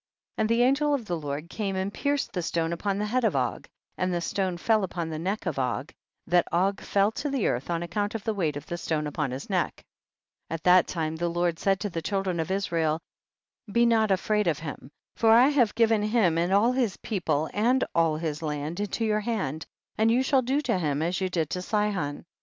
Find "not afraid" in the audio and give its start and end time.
13.85-14.47